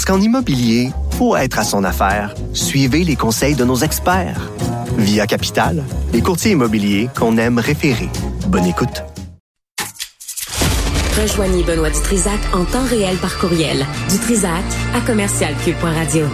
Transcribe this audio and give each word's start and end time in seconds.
Parce 0.00 0.16
qu'en 0.16 0.24
immobilier, 0.24 0.92
pour 1.18 1.36
être 1.36 1.58
à 1.58 1.62
son 1.62 1.84
affaire, 1.84 2.34
suivez 2.54 3.04
les 3.04 3.16
conseils 3.16 3.54
de 3.54 3.66
nos 3.66 3.76
experts. 3.76 4.50
Via 4.96 5.26
Capital, 5.26 5.84
les 6.14 6.22
courtiers 6.22 6.52
immobiliers 6.52 7.10
qu'on 7.14 7.36
aime 7.36 7.58
référer. 7.58 8.08
Bonne 8.48 8.64
écoute. 8.64 9.02
Rejoignez 11.20 11.62
Benoît 11.64 11.90
Dutrisac 11.90 12.40
en 12.54 12.64
temps 12.64 12.86
réel 12.88 13.18
par 13.18 13.38
courriel. 13.40 13.84
Dutrisac 14.08 14.64
à 14.94 15.02
commercialcube.radio. 15.02 16.24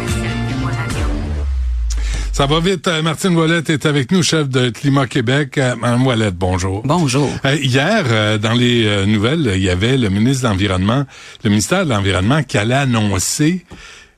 Ça 2.37 2.45
va 2.45 2.61
vite. 2.61 2.87
Euh, 2.87 3.01
Martine 3.01 3.35
Ouellette 3.35 3.71
est 3.71 3.87
avec 3.87 4.13
nous, 4.13 4.23
chef 4.23 4.51
de 4.51 4.69
Climat 4.69 5.07
Québec. 5.07 5.57
Euh, 5.57 5.75
Madame 5.75 6.07
Ouellette, 6.07 6.35
bonjour. 6.37 6.83
Bonjour. 6.85 7.31
Euh, 7.47 7.57
hier, 7.57 8.39
dans 8.39 8.53
les 8.53 9.07
nouvelles, 9.07 9.53
il 9.55 9.63
y 9.63 9.71
avait 9.71 9.97
le 9.97 10.11
ministre 10.11 10.43
de 10.43 10.49
l'Environnement, 10.49 11.07
le 11.45 11.49
ministère 11.49 11.87
de 11.87 11.91
l'Environnement 11.91 12.43
qui 12.43 12.59
allait 12.59 12.75
annoncer 12.75 13.65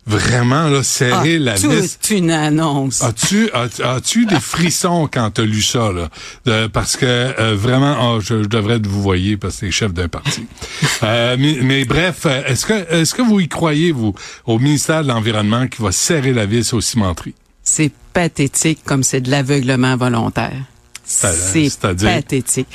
vraiment 0.05 0.67
là, 0.67 0.83
serrer 0.83 1.37
ah, 1.37 1.45
la 1.45 1.55
vis. 1.55 1.97
C'est 2.01 2.17
une 2.17 2.33
annonce. 2.33 3.05
As-tu 3.05 3.51
as, 3.53 4.01
tu 4.01 4.27
des 4.27 4.41
frissons 4.41 5.09
quand 5.09 5.31
tu 5.31 5.43
as 5.43 5.45
lu 5.45 5.63
ça 5.63 5.91
là? 5.93 6.69
Parce 6.73 6.97
que 6.97 7.55
vraiment, 7.55 8.15
oh, 8.17 8.21
je, 8.21 8.35
devrais 8.47 8.81
vous 8.81 9.01
voyer 9.01 9.37
parce 9.37 9.59
que 9.59 9.67
c'est 9.67 9.71
chef 9.71 9.93
d'un 9.93 10.09
parti. 10.09 10.45
mais, 11.03 11.59
mais, 11.63 11.85
bref, 11.85 12.27
est-ce 12.27 12.67
que 12.67 12.93
est-ce 12.93 13.15
que 13.15 13.23
vous 13.23 13.39
y 13.39 13.47
croyez 13.47 13.93
vous 13.93 14.13
au 14.45 14.59
ministère 14.59 15.05
de 15.05 15.09
l'Environnement 15.09 15.69
qui 15.69 15.81
va 15.83 15.93
serrer 15.93 16.33
la 16.33 16.47
vis 16.47 16.73
aux 16.73 16.81
cimenteries? 16.81 17.37
C'est 17.69 17.93
pathétique 18.15 18.81
comme 18.85 19.03
c'est 19.03 19.21
de 19.21 19.31
l'aveuglement 19.31 19.97
volontaire. 19.97 20.57
C'est 21.05 21.69
pathétique. 21.79 22.67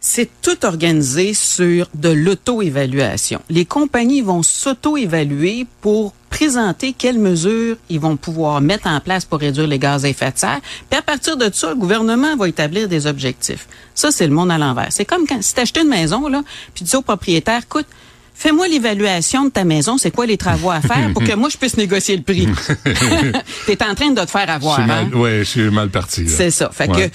C'est 0.00 0.28
tout 0.42 0.66
organisé 0.66 1.32
sur 1.34 1.88
de 1.94 2.08
l'auto-évaluation. 2.08 3.40
Les 3.48 3.64
compagnies 3.64 4.20
vont 4.20 4.42
s'auto-évaluer 4.42 5.66
pour 5.80 6.12
présenter 6.30 6.92
quelles 6.92 7.20
mesures 7.20 7.76
ils 7.88 8.00
vont 8.00 8.16
pouvoir 8.16 8.60
mettre 8.60 8.88
en 8.88 8.98
place 8.98 9.24
pour 9.24 9.38
réduire 9.38 9.68
les 9.68 9.78
gaz 9.78 10.04
à 10.04 10.08
effet 10.08 10.32
de 10.32 10.38
serre. 10.38 10.60
Puis 10.90 10.98
à 10.98 11.02
partir 11.02 11.36
de 11.36 11.48
ça, 11.52 11.70
le 11.70 11.76
gouvernement 11.76 12.34
va 12.36 12.48
établir 12.48 12.88
des 12.88 13.06
objectifs. 13.06 13.68
Ça, 13.94 14.10
c'est 14.10 14.26
le 14.26 14.34
monde 14.34 14.50
à 14.50 14.58
l'envers. 14.58 14.88
C'est 14.90 15.04
comme 15.04 15.28
quand 15.28 15.40
si 15.40 15.54
tu 15.54 15.80
une 15.80 15.88
maison, 15.88 16.26
là, 16.26 16.42
puis 16.74 16.84
tu 16.84 16.84
dis 16.84 16.96
au 16.96 17.02
propriétaire, 17.02 17.60
écoute, 17.62 17.86
Fais-moi 18.34 18.68
l'évaluation 18.68 19.44
de 19.44 19.50
ta 19.50 19.64
maison, 19.64 19.98
c'est 19.98 20.10
quoi 20.10 20.26
les 20.26 20.36
travaux 20.36 20.70
à 20.70 20.80
faire 20.80 21.12
pour 21.12 21.22
que 21.22 21.32
moi 21.36 21.48
je 21.48 21.56
puisse 21.56 21.76
négocier 21.76 22.16
le 22.16 22.22
prix? 22.22 22.46
tu 23.66 23.72
es 23.72 23.82
en 23.82 23.94
train 23.94 24.10
de 24.10 24.20
te 24.20 24.30
faire 24.30 24.50
avoir. 24.50 24.80
Hein? 24.80 25.10
Oui, 25.14 25.38
je 25.38 25.44
suis 25.44 25.70
mal 25.70 25.90
parti. 25.90 26.28
C'est 26.28 26.50
ça. 26.50 26.70
Fait 26.72 26.88
que 26.88 27.10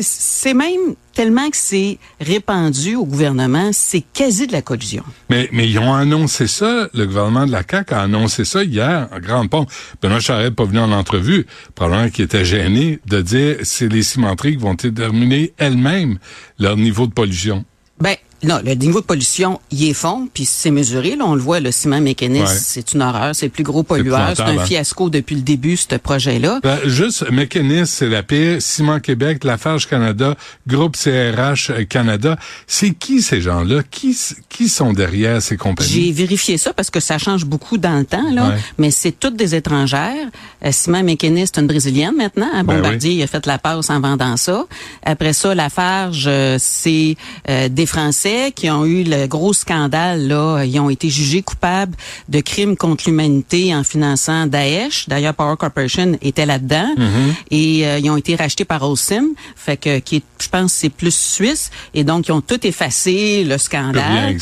c'est 0.00 0.54
même 0.54 0.94
tellement 1.12 1.50
que 1.50 1.56
c'est 1.56 1.98
répandu 2.20 2.96
au 2.96 3.04
gouvernement, 3.04 3.70
c'est 3.72 4.02
quasi 4.14 4.46
de 4.46 4.52
la 4.52 4.62
collusion. 4.62 5.04
Mais, 5.28 5.48
mais 5.52 5.68
ils 5.68 5.78
ont 5.78 5.94
annoncé 5.94 6.46
ça, 6.46 6.88
le 6.94 7.06
gouvernement 7.06 7.46
de 7.46 7.52
la 7.52 7.62
CAQ 7.68 7.94
a 7.94 8.02
annoncé 8.02 8.44
ça 8.44 8.64
hier 8.64 9.08
en 9.12 9.20
grande 9.20 9.50
pompe. 9.50 9.70
Benoît 10.00 10.20
Charest 10.20 10.48
n'est 10.48 10.54
pas 10.54 10.64
venu 10.64 10.78
en 10.78 10.92
entrevue, 10.92 11.46
probablement 11.74 12.08
qu'il 12.08 12.24
était 12.24 12.44
gêné 12.44 13.00
de 13.06 13.20
dire 13.20 13.56
c'est 13.62 13.88
les 13.88 14.02
cimenteries 14.02 14.52
qui 14.52 14.62
vont 14.62 14.74
déterminer 14.74 15.52
elles-mêmes 15.58 16.18
leur 16.58 16.76
niveau 16.76 17.06
de 17.06 17.12
pollution. 17.12 17.64
Ben, 18.00 18.16
non, 18.44 18.58
le 18.64 18.74
niveau 18.74 19.00
de 19.00 19.06
pollution, 19.06 19.60
il 19.70 19.88
est 19.88 19.94
fond, 19.94 20.28
puis 20.32 20.44
c'est 20.44 20.72
mesuré. 20.72 21.14
Là, 21.14 21.24
on 21.26 21.34
le 21.34 21.40
voit, 21.40 21.60
le 21.60 21.70
ciment 21.70 22.00
mécaniste, 22.00 22.54
c'est 22.54 22.92
une 22.92 23.02
horreur. 23.02 23.34
C'est 23.34 23.46
le 23.46 23.52
plus 23.52 23.62
gros 23.62 23.84
pollueur. 23.84 24.32
C'est 24.34 24.42
un 24.42 24.58
hein. 24.58 24.64
fiasco 24.64 25.10
depuis 25.10 25.36
le 25.36 25.42
début, 25.42 25.76
ce 25.76 25.94
projet-là. 25.94 26.58
Ben, 26.62 26.78
juste, 26.86 27.30
mécaniste, 27.30 27.92
c'est 27.94 28.08
la 28.08 28.22
pire. 28.22 28.60
Ciment 28.60 28.98
Québec, 28.98 29.44
Lafarge 29.44 29.86
Canada, 29.86 30.34
Groupe 30.66 30.96
CRH 30.96 31.86
Canada. 31.88 32.36
C'est 32.66 32.90
qui 32.90 33.22
ces 33.22 33.40
gens-là? 33.40 33.82
Qui, 33.90 34.16
qui 34.48 34.68
sont 34.68 34.92
derrière 34.92 35.40
ces 35.40 35.56
compagnies? 35.56 35.90
J'ai 35.90 36.12
vérifié 36.12 36.58
ça 36.58 36.72
parce 36.72 36.90
que 36.90 37.00
ça 37.00 37.18
change 37.18 37.44
beaucoup 37.44 37.78
dans 37.78 37.98
le 37.98 38.04
temps, 38.04 38.30
là. 38.32 38.56
Mais 38.78 38.90
c'est 38.90 39.12
toutes 39.12 39.36
des 39.36 39.54
étrangères. 39.54 40.28
Euh, 40.64 40.72
ciment 40.72 41.02
mécaniste, 41.02 41.58
une 41.58 41.66
brésilienne 41.66 42.16
maintenant. 42.16 42.48
Un 42.52 42.64
ben 42.64 42.76
Bombardier, 42.76 43.12
il 43.12 43.22
a 43.22 43.26
fait 43.26 43.46
la 43.46 43.58
passe 43.58 43.90
en 43.90 44.00
vendant 44.00 44.36
ça. 44.36 44.64
Après 45.04 45.32
ça, 45.32 45.54
Lafarge, 45.54 46.24
euh, 46.26 46.56
c'est 46.58 47.16
euh, 47.48 47.68
des 47.68 47.86
Français 47.86 48.31
qui 48.54 48.70
ont 48.70 48.84
eu 48.84 49.04
le 49.04 49.26
gros 49.26 49.52
scandale, 49.52 50.26
là, 50.26 50.64
ils 50.64 50.78
ont 50.80 50.90
été 50.90 51.08
jugés 51.08 51.42
coupables 51.42 51.94
de 52.28 52.40
crimes 52.40 52.76
contre 52.76 53.04
l'humanité 53.06 53.74
en 53.74 53.84
finançant 53.84 54.46
Daesh. 54.46 55.08
D'ailleurs, 55.08 55.34
Power 55.34 55.56
Corporation 55.58 56.16
était 56.22 56.46
là-dedans. 56.46 56.94
Mm-hmm. 56.96 57.34
Et 57.50 57.86
euh, 57.86 57.98
ils 57.98 58.10
ont 58.10 58.16
été 58.16 58.36
rachetés 58.36 58.64
par 58.64 58.82
Osim, 58.88 59.28
fait 59.56 59.76
que 59.76 59.98
qui 59.98 60.16
est, 60.16 60.22
je 60.40 60.48
pense, 60.48 60.72
c'est 60.72 60.88
plus 60.88 61.14
suisse. 61.14 61.70
Et 61.94 62.04
donc, 62.04 62.28
ils 62.28 62.32
ont 62.32 62.40
tout 62.40 62.66
effacé 62.66 63.44
le 63.44 63.58
scandale. 63.58 64.36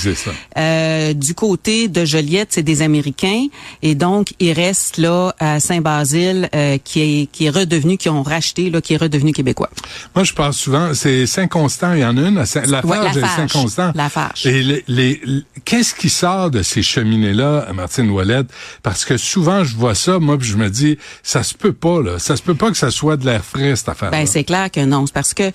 Euh, 0.56 1.12
du 1.14 1.34
côté 1.34 1.88
de 1.88 2.04
Joliette, 2.04 2.48
c'est 2.50 2.62
des 2.62 2.82
Américains. 2.82 3.46
Et 3.82 3.94
donc, 3.94 4.34
il 4.38 4.52
reste 4.52 4.98
là 4.98 5.34
à 5.38 5.60
Saint-Basile, 5.60 6.48
euh, 6.54 6.78
qui 6.82 7.00
est 7.00 7.26
qui 7.30 7.46
est 7.46 7.50
redevenu, 7.50 7.96
qui 7.96 8.08
ont 8.08 8.22
racheté, 8.22 8.70
là, 8.70 8.80
qui 8.80 8.94
est 8.94 8.96
redevenu 8.96 9.32
québécois. 9.32 9.70
Moi, 10.14 10.24
je 10.24 10.32
pense 10.32 10.56
souvent, 10.56 10.94
c'est 10.94 11.26
Saint-Constant, 11.26 11.94
il 11.94 12.00
y 12.00 12.04
en 12.04 12.16
a 12.16 12.20
une, 12.28 12.36
la 12.36 12.46
Saint-Constant. 12.46 13.79
La 13.94 14.08
fâche. 14.08 14.46
Et 14.46 14.82
les, 14.86 15.20
qu'est-ce 15.64 15.94
qui 15.94 16.08
sort 16.08 16.50
de 16.50 16.62
ces 16.62 16.82
cheminées-là, 16.82 17.68
Martine 17.74 18.10
Ouellette? 18.10 18.48
Parce 18.82 19.04
que 19.04 19.16
souvent, 19.16 19.64
je 19.64 19.76
vois 19.76 19.94
ça, 19.94 20.18
moi, 20.18 20.38
puis 20.38 20.48
je 20.48 20.56
me 20.56 20.68
dis, 20.68 20.98
ça 21.22 21.42
se 21.42 21.54
peut 21.54 21.72
pas, 21.72 22.02
là. 22.02 22.18
Ça 22.18 22.36
se 22.36 22.42
peut 22.42 22.54
pas 22.54 22.70
que 22.70 22.76
ça 22.76 22.90
soit 22.90 23.16
de 23.16 23.24
l'air 23.24 23.44
frais, 23.44 23.76
cette 23.76 23.88
affaire-là. 23.88 24.16
Ben, 24.16 24.26
c'est 24.26 24.44
clair 24.44 24.70
que 24.70 24.84
non. 24.84 25.06
C'est 25.06 25.14
parce 25.14 25.34
que 25.34 25.50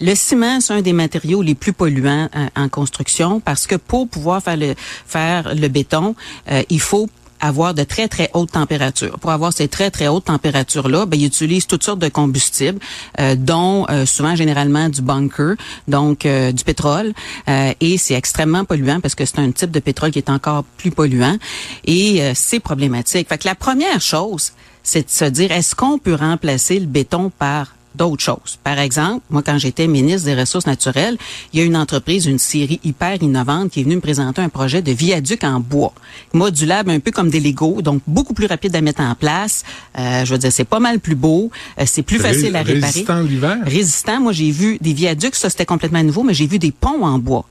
le 0.00 0.14
ciment, 0.14 0.60
c'est 0.60 0.74
un 0.74 0.82
des 0.82 0.92
matériaux 0.92 1.42
les 1.42 1.54
plus 1.54 1.72
polluants 1.72 2.28
euh, 2.36 2.46
en, 2.56 2.68
construction 2.68 3.40
parce 3.40 3.66
que 3.66 3.74
pour 3.74 4.08
pouvoir 4.08 4.42
faire 4.42 4.56
le, 4.56 4.74
faire 4.78 5.54
le 5.54 5.68
béton, 5.68 6.14
euh, 6.50 6.62
il 6.70 6.80
faut 6.80 7.08
avoir 7.40 7.74
de 7.74 7.84
très, 7.84 8.08
très 8.08 8.30
hautes 8.34 8.52
températures. 8.52 9.18
Pour 9.18 9.30
avoir 9.30 9.52
ces 9.52 9.68
très, 9.68 9.90
très 9.90 10.08
hautes 10.08 10.26
températures-là, 10.26 11.06
ben, 11.06 11.18
ils 11.18 11.26
utilisent 11.26 11.66
toutes 11.66 11.84
sortes 11.84 11.98
de 11.98 12.08
combustibles, 12.08 12.78
euh, 13.20 13.34
dont 13.36 13.86
euh, 13.90 14.06
souvent, 14.06 14.34
généralement, 14.34 14.88
du 14.88 15.02
bunker, 15.02 15.54
donc 15.86 16.26
euh, 16.26 16.52
du 16.52 16.64
pétrole. 16.64 17.12
et 17.46 17.98
c'est 17.98 18.14
extrêmement 18.14 18.64
polluant 18.64 19.00
parce 19.00 19.14
que 19.14 19.24
c'est 19.24 19.38
un 19.38 19.50
type 19.50 19.70
de 19.70 19.80
pétrole 19.80 20.10
qui 20.10 20.18
est 20.18 20.30
encore 20.30 20.64
plus 20.64 20.90
polluant. 20.90 21.36
Et 21.84 22.22
c'est 22.34 22.60
problématique. 22.60 23.28
Fait 23.28 23.38
que 23.38 23.48
la 23.48 23.54
première 23.54 24.00
chose, 24.00 24.52
c'est 24.82 25.06
de 25.06 25.10
se 25.10 25.24
dire, 25.24 25.52
est-ce 25.52 25.74
qu'on 25.74 25.98
peut 25.98 26.14
remplacer 26.14 26.78
le 26.78 26.86
béton 26.86 27.30
par 27.30 27.74
d'autres 27.94 28.22
choses. 28.22 28.58
Par 28.62 28.78
exemple, 28.78 29.24
moi, 29.30 29.42
quand 29.42 29.58
j'étais 29.58 29.86
ministre 29.86 30.26
des 30.26 30.34
Ressources 30.34 30.66
naturelles, 30.66 31.16
il 31.52 31.60
y 31.60 31.62
a 31.62 31.66
une 31.66 31.76
entreprise, 31.76 32.26
une 32.26 32.38
série 32.38 32.80
hyper 32.84 33.22
innovante 33.22 33.70
qui 33.70 33.80
est 33.80 33.82
venue 33.82 33.96
me 33.96 34.00
présenter 34.00 34.40
un 34.40 34.48
projet 34.48 34.82
de 34.82 34.92
viaduc 34.92 35.44
en 35.44 35.60
bois, 35.60 35.92
modulable 36.32 36.90
un 36.90 37.00
peu 37.00 37.10
comme 37.10 37.30
des 37.30 37.40
Legos, 37.40 37.82
donc 37.82 38.02
beaucoup 38.06 38.34
plus 38.34 38.46
rapide 38.46 38.74
à 38.76 38.80
mettre 38.80 39.00
en 39.00 39.14
place. 39.14 39.64
Euh, 39.98 40.24
je 40.24 40.32
veux 40.32 40.38
dire, 40.38 40.52
c'est 40.52 40.64
pas 40.64 40.80
mal 40.80 41.00
plus 41.00 41.14
beau, 41.14 41.50
euh, 41.78 41.84
c'est 41.86 42.02
plus 42.02 42.18
facile 42.18 42.54
à 42.56 42.62
réparer. 42.62 42.92
Résistant 42.92 43.20
l'hiver? 43.20 43.56
Résistant. 43.64 44.20
Moi, 44.20 44.32
j'ai 44.32 44.50
vu 44.50 44.78
des 44.80 44.92
viaducs, 44.92 45.34
ça 45.34 45.50
c'était 45.50 45.66
complètement 45.66 46.02
nouveau, 46.02 46.22
mais 46.22 46.34
j'ai 46.34 46.46
vu 46.46 46.58
des 46.58 46.72
ponts 46.72 47.04
en 47.04 47.18
bois 47.18 47.46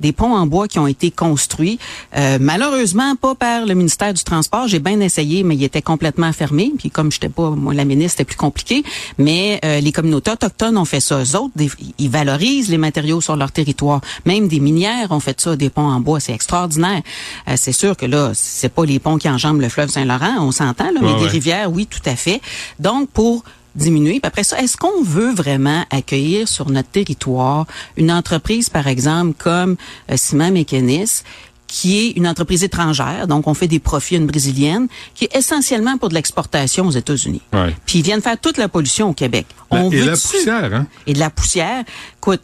des 0.00 0.12
ponts 0.12 0.34
en 0.34 0.46
bois 0.46 0.68
qui 0.68 0.78
ont 0.78 0.86
été 0.86 1.10
construits, 1.10 1.78
euh, 2.16 2.38
malheureusement 2.40 3.16
pas 3.16 3.34
par 3.34 3.66
le 3.66 3.74
ministère 3.74 4.14
du 4.14 4.22
Transport. 4.22 4.68
J'ai 4.68 4.78
bien 4.78 5.00
essayé, 5.00 5.42
mais 5.42 5.56
il 5.56 5.64
était 5.64 5.82
complètement 5.82 6.32
fermé. 6.32 6.72
Puis 6.78 6.90
comme 6.90 7.10
je 7.10 7.16
n'étais 7.16 7.28
pas 7.28 7.50
moi 7.50 7.74
la 7.74 7.84
ministre, 7.84 8.18
c'était 8.18 8.24
plus 8.24 8.36
compliqué. 8.36 8.82
Mais 9.18 9.60
euh, 9.64 9.80
les 9.80 9.92
communautés 9.92 10.30
autochtones 10.30 10.76
ont 10.76 10.84
fait 10.84 11.00
ça. 11.00 11.22
Eux 11.22 11.36
autres, 11.36 11.54
ils 11.98 12.10
valorisent 12.10 12.70
les 12.70 12.78
matériaux 12.78 13.20
sur 13.20 13.36
leur 13.36 13.52
territoire. 13.52 14.00
Même 14.24 14.48
des 14.48 14.60
minières 14.60 15.10
ont 15.10 15.20
fait 15.20 15.40
ça, 15.40 15.56
des 15.56 15.70
ponts 15.70 15.88
en 15.88 16.00
bois. 16.00 16.20
C'est 16.20 16.32
extraordinaire. 16.32 17.02
Euh, 17.48 17.54
c'est 17.56 17.72
sûr 17.72 17.96
que 17.96 18.06
là, 18.06 18.32
c'est 18.34 18.68
pas 18.68 18.84
les 18.84 18.98
ponts 18.98 19.18
qui 19.18 19.28
enjambent 19.28 19.60
le 19.60 19.68
fleuve 19.68 19.90
Saint-Laurent, 19.90 20.36
on 20.40 20.52
s'entend, 20.52 20.90
là, 20.90 21.00
mais 21.02 21.14
des 21.14 21.26
rivières, 21.26 21.70
oui, 21.72 21.86
tout 21.86 22.02
à 22.06 22.16
fait. 22.16 22.40
Donc, 22.78 23.08
pour 23.10 23.44
diminuer. 23.74 24.20
Puis 24.20 24.26
après 24.26 24.44
ça, 24.44 24.60
est-ce 24.60 24.76
qu'on 24.76 25.02
veut 25.02 25.32
vraiment 25.32 25.84
accueillir 25.90 26.48
sur 26.48 26.70
notre 26.70 26.88
territoire 26.88 27.66
une 27.96 28.10
entreprise, 28.10 28.68
par 28.68 28.86
exemple, 28.86 29.34
comme 29.38 29.76
euh, 30.10 30.16
Ciment 30.16 30.50
Mécanis, 30.50 31.22
qui 31.68 31.98
est 31.98 32.10
une 32.12 32.26
entreprise 32.26 32.64
étrangère, 32.64 33.28
donc 33.28 33.46
on 33.46 33.54
fait 33.54 33.68
des 33.68 33.78
profits 33.78 34.14
à 34.14 34.18
une 34.18 34.26
brésilienne, 34.26 34.88
qui 35.14 35.26
est 35.26 35.36
essentiellement 35.36 35.98
pour 35.98 36.08
de 36.08 36.14
l'exportation 36.14 36.86
aux 36.86 36.90
États-Unis. 36.90 37.42
Puis 37.84 37.98
ils 37.98 38.02
viennent 38.02 38.22
faire 38.22 38.40
toute 38.40 38.56
la 38.56 38.68
pollution 38.68 39.10
au 39.10 39.12
Québec. 39.12 39.46
on 39.70 39.90
et 39.90 40.00
de 40.00 40.04
la 40.06 40.12
poussière, 40.12 40.74
hein? 40.74 40.86
Et 41.06 41.12
de 41.12 41.18
la 41.18 41.28
poussière. 41.28 41.84
Écoute, 42.16 42.40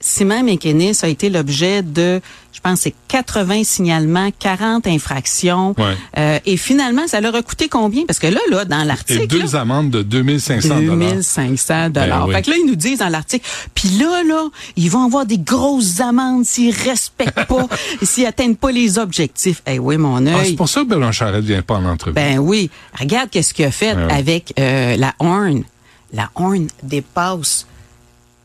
Ciment 0.00 0.42
Mécanis 0.42 0.98
a 1.02 1.08
été 1.08 1.30
l'objet 1.30 1.82
de, 1.82 2.20
je 2.54 2.60
pense, 2.60 2.80
c'est 2.82 2.94
80 3.08 3.64
signalements, 3.64 4.30
40 4.38 4.86
infractions. 4.86 5.74
Ouais. 5.76 5.96
Euh, 6.16 6.38
et 6.46 6.56
finalement, 6.56 7.06
ça 7.08 7.20
leur 7.20 7.34
a 7.34 7.42
coûté 7.42 7.68
combien? 7.68 8.06
Parce 8.06 8.18
que 8.20 8.28
là, 8.28 8.38
là, 8.50 8.64
dans 8.64 8.80
Et 8.80 8.84
l'article... 8.86 9.26
deux 9.26 9.42
là, 9.52 9.60
amendes 9.60 9.90
de 9.90 10.02
2500 10.02 10.68
dollars. 10.68 10.96
2500 10.96 11.90
dollars. 11.90 12.20
Ben 12.20 12.26
oui. 12.28 12.34
Fait 12.34 12.42
que 12.42 12.50
là, 12.50 12.56
ils 12.60 12.66
nous 12.66 12.76
disent 12.76 12.98
dans 13.00 13.08
l'article, 13.08 13.44
puis 13.74 13.88
là, 13.98 14.22
là, 14.26 14.44
ils 14.76 14.88
vont 14.90 15.04
avoir 15.04 15.26
des 15.26 15.38
grosses 15.38 16.00
amendes 16.00 16.44
s'ils 16.46 16.72
respectent 16.74 17.44
pas, 17.46 17.66
s'ils 18.02 18.24
atteignent 18.26 18.54
pas 18.56 18.70
les 18.70 18.98
objectifs. 18.98 19.60
Eh 19.66 19.78
oui, 19.78 19.96
mon 19.96 20.24
Ah, 20.26 20.38
œil. 20.38 20.46
c'est 20.50 20.56
pour 20.56 20.68
ça 20.68 20.82
que 20.82 20.86
Bernard 20.86 21.12
Charette 21.12 21.44
vient 21.44 21.62
pas 21.62 21.74
en 21.74 21.84
entrevue. 21.84 22.14
Ben 22.14 22.38
oui. 22.38 22.70
Regarde 22.98 23.28
qu'est-ce 23.30 23.52
qu'il 23.52 23.64
a 23.64 23.70
fait 23.72 23.94
Ouais. 23.94 24.12
avec 24.12 24.54
euh, 24.58 24.96
la 24.96 25.12
Horn. 25.18 25.64
La 26.12 26.30
Horn 26.36 26.68
dépasse 26.82 27.66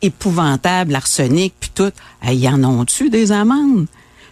épouvantable, 0.01 0.91
l'arsenic, 0.91 1.53
puis 1.59 1.71
tout. 1.73 1.91
Ils 2.27 2.47
en 2.47 2.63
ont-tu 2.63 3.09
des 3.09 3.31
amendes? 3.31 3.87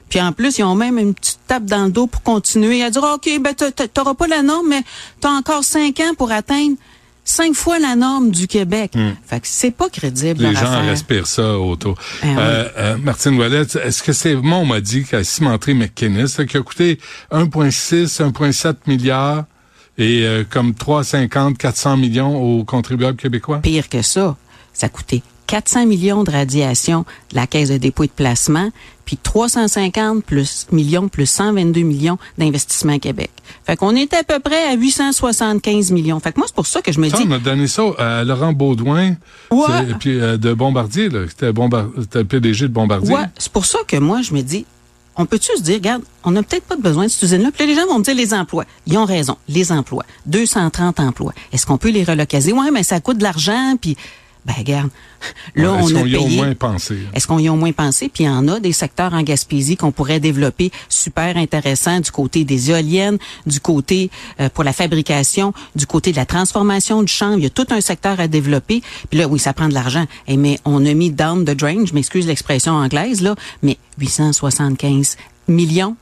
Puis 0.10 0.22
en 0.22 0.32
plus, 0.32 0.58
ils 0.60 0.64
ont 0.64 0.76
même 0.76 0.98
une 0.98 1.14
petite 1.14 1.40
tape 1.48 1.66
dans 1.66 1.86
le 1.86 1.92
dos 1.92 2.08
pour 2.08 2.22
continuer 2.24 2.82
à 2.84 2.90
dire, 2.90 3.04
OK, 3.04 3.30
ben 3.42 3.54
t'a- 3.54 3.72
t'a- 3.72 3.88
t'auras 3.90 4.14
pas 4.14 4.28
la 4.28 4.42
norme, 4.42 4.68
mais 4.70 4.82
t'as 5.20 5.32
encore 5.32 5.64
cinq 5.66 6.00
ans 6.00 6.14
pour 6.18 6.32
atteindre 6.32 6.78
cinq 7.26 7.54
fois 7.56 7.78
la 7.78 7.98
norme 7.98 8.32
du 8.32 8.48
Québec. 8.48 8.94
Fait 9.26 9.42
que 9.42 9.48
c'est 9.50 9.72
pas 9.72 9.90
crédible. 9.90 10.44
Les 10.44 10.54
gens 10.54 10.62
affaire. 10.62 10.86
respirent 10.86 11.28
ça 11.28 11.58
autour. 11.60 11.96
Ben 12.22 12.30
oui. 12.30 12.36
euh, 12.40 12.70
euh, 12.78 12.98
Martine 12.98 13.38
Ouellet, 13.38 13.64
est-ce 13.84 14.02
que 14.02 14.14
c'est 14.14 14.36
moi, 14.36 14.60
on 14.60 14.66
m'a 14.66 14.80
dit 14.80 15.04
qu'à 15.04 15.26
cimenterie 15.26 15.74
McKinnis, 15.74 16.34
qui 16.48 16.56
a 16.56 16.62
coûté 16.62 17.00
1,6, 17.34 18.22
1,7 18.22 18.76
milliards 18.88 19.44
et 19.98 20.26
euh, 20.26 20.46
comme 20.50 20.74
350, 20.74 21.58
400 21.58 21.98
millions 21.98 22.38
aux 22.42 22.64
contribuables 22.64 23.18
québécois? 23.18 23.60
Pire 23.60 23.90
que 23.90 24.02
ça, 24.02 24.38
ça 24.72 24.88
coûtait 24.88 25.22
400 25.48 25.86
millions 25.86 26.24
de 26.24 26.32
radiation 26.32 27.06
de 27.32 27.36
la 27.36 27.48
Caisse 27.48 27.70
de 27.70 27.78
dépôt 27.78 28.04
et 28.04 28.08
de 28.08 28.12
placement, 28.12 28.70
puis 29.06 29.18
350 29.18 30.24
plus 30.24 30.68
millions 30.72 31.08
plus 31.08 31.26
122 31.26 31.82
millions 31.82 32.18
d'investissement 32.38 33.00
Québec. 33.00 33.32
Fait 33.66 33.76
qu'on 33.78 33.96
était 33.96 34.18
à 34.18 34.24
peu 34.24 34.40
près 34.40 34.64
à 34.70 34.74
875 34.76 35.92
millions. 35.92 36.20
Fait 36.20 36.32
que 36.34 36.38
moi, 36.40 36.48
c'est 36.48 36.56
pour 36.56 36.68
ça 36.68 36.82
que 36.82 36.92
je 36.92 37.00
me 37.00 37.10
Ça, 37.10 37.18
dis, 37.18 37.24
on 37.28 37.32
a 37.32 37.40
donné 37.40 37.68
ça 37.68 37.84
à 37.98 38.24
Laurent 38.24 38.54
Baudouin, 38.54 39.16
Ouais. 39.52 39.66
puis 40.00 40.20
euh, 40.20 40.38
de 40.38 40.54
Bombardier, 40.54 41.10
là. 41.10 41.22
C'était 41.30 41.52
Bombar- 41.54 41.90
c'était 42.02 42.20
le 42.20 42.26
PDG 42.26 42.68
de 42.68 42.74
Bombardier. 42.74 43.16
ouais, 43.16 43.24
c'est 43.38 43.52
pour 43.52 43.66
ça 43.66 43.80
que 43.88 43.98
moi, 43.98 44.22
je 44.22 44.34
me 44.34 44.42
dis, 44.42 44.66
on 45.16 45.26
peut-tu 45.26 45.56
se 45.58 45.62
dire, 45.64 45.76
regarde, 45.76 46.04
on 46.24 46.32
n'a 46.32 46.44
peut-être 46.44 46.66
pas 46.66 46.76
besoin 46.76 47.06
de 47.06 47.10
cette 47.10 47.24
usine-là. 47.24 47.50
Puis 47.52 47.66
là, 47.66 47.74
les 47.74 47.80
gens 47.80 47.88
vont 47.88 48.00
me 48.00 48.04
dire 48.04 48.14
les 48.16 48.34
emplois. 48.34 48.66
Ils 48.86 48.98
ont 48.98 49.06
raison, 49.06 49.38
les 49.48 49.72
emplois. 49.72 50.04
230 50.28 51.00
emplois. 51.00 51.34
Est-ce 51.54 51.66
qu'on 51.66 51.78
peut 51.78 51.90
les 51.90 52.04
relocaliser? 52.04 52.52
Ouais, 52.54 52.70
mais 52.72 52.84
ça 52.84 53.00
coûte 53.00 53.18
de 53.18 53.24
l'argent, 53.24 53.76
puis... 53.82 53.96
Ben, 54.48 54.54
regarde, 54.58 54.90
là, 55.56 55.74
Ouais, 55.74 55.80
on 55.82 55.88
Est-ce 55.88 55.96
a 55.96 56.00
qu'on 56.00 56.06
y 56.06 56.16
a 56.16 56.22
au 56.22 56.28
moins 56.28 56.56
pensé? 56.56 56.98
Est-ce 57.14 57.28
qu'on 57.28 57.40
y 57.40 57.50
a 57.50 57.52
au 57.52 57.58
moins 57.58 57.74
pensé? 57.74 58.08
Puis 58.08 58.24
il 58.24 58.28
y 58.28 58.30
en 58.30 58.48
a 58.48 58.62
des 58.62 58.72
secteurs 58.72 59.14
en 59.14 59.22
Gaspésie 59.22 59.76
qu'on 59.76 59.92
pourrait 59.92 60.22
développer 60.22 60.72
super 60.88 61.36
intéressants 61.36 62.00
du 62.00 62.12
côté 62.12 62.46
des 62.46 62.72
éoliennes, 62.72 63.18
du 63.46 63.60
côté 63.60 64.10
euh, 64.40 64.48
pour 64.48 64.64
la 64.64 64.72
fabrication, 64.72 65.54
du 65.76 65.86
côté 65.86 66.12
de 66.14 66.16
la 66.16 66.26
transformation 66.26 67.04
du 67.04 67.12
chanvre. 67.12 67.40
Il 67.40 67.44
y 67.44 67.48
a 67.48 67.50
tout 67.50 67.68
un 67.72 67.82
secteur 67.82 68.22
à 68.22 68.30
développer. 68.30 68.82
Puis 69.10 69.20
là, 69.20 69.28
oui, 69.28 69.38
ça 69.38 69.52
prend 69.52 69.68
de 69.68 69.74
l'argent. 69.74 70.06
Eh, 70.28 70.38
mais 70.38 70.60
on 70.64 70.86
a 70.86 70.94
mis 70.94 71.12
down 71.12 71.44
the 71.44 71.52
drain, 71.52 71.86
je 71.86 71.94
m'excuse 71.94 72.26
l'expression 72.26 72.72
anglaise, 72.72 73.22
là, 73.22 73.36
mais 73.64 73.78
875 74.00 75.18
millions. 75.50 75.98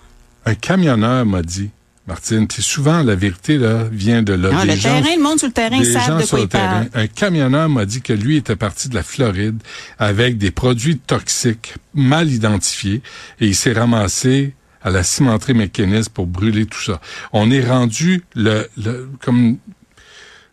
Un 0.45 0.53
camionneur 0.53 1.25
m'a 1.25 1.41
dit, 1.41 1.71
Martine, 2.07 2.48
puis 2.48 2.62
souvent 2.62 3.02
la 3.02 3.16
vérité 3.16 3.57
là 3.57 3.86
vient 3.92 4.22
de 4.22 4.34
là. 4.34 4.62
Des 4.63 4.74
le 4.74 4.75
gens- 4.75 5.02
terrain, 5.02 5.16
le 5.18 5.24
monde 5.24 5.40
sur 5.40 5.48
le 5.48 5.54
terrain 5.54 5.80
des 5.80 5.92
savent 5.92 6.06
gens 6.07 6.18
de 6.18 6.22
sur 6.22 6.30
quoi 6.31 6.40
le 6.40 6.46
ils 6.46 6.50
parlent. 6.50 6.90
terrain. 6.90 7.04
Un 7.04 7.07
camionneur 7.07 7.68
m'a 7.68 7.86
dit 7.86 8.02
que 8.02 8.13
lui 8.13 8.38
était 8.38 8.56
parti 8.56 8.90
de 8.90 8.96
la 8.96 9.02
Floride 9.04 9.57
avec 9.98 10.38
des 10.38 10.52
produits 10.52 11.00
toxiques 11.00 11.74
mal 11.96 12.30
identifiés 12.31 13.02
et 13.40 13.48
il 13.48 13.56
s'est 13.56 13.74
ramassé 13.74 14.54
à 14.84 14.92
la 14.92 15.02
cimenterie 15.02 15.56
mécaniste 15.56 16.10
pour 16.10 16.28
brûler 16.28 16.68
tout 16.68 16.80
ça. 16.81 17.02
On 17.34 17.50
est 17.50 17.68
rendu 17.68 18.24
le, 18.36 18.68
le 18.78 19.10
comme 19.24 19.58